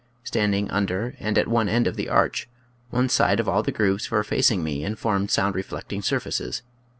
Standing 0.23 0.67
un 0.71 0.87
der 0.87 1.13
and 1.19 1.37
at 1.37 1.47
one 1.47 1.69
end 1.69 1.85
of 1.85 1.95
the 1.95 2.09
arch, 2.09 2.49
one 2.89 3.07
side 3.07 3.39
of 3.39 3.47
all 3.47 3.61
the 3.61 3.71
grooves 3.71 4.09
were 4.09 4.23
facing 4.23 4.63
me 4.63 4.83
and 4.83 4.97
formed 4.97 5.29
sound 5.29 5.53
reflecting 5.53 6.01
surfaces. 6.01 6.63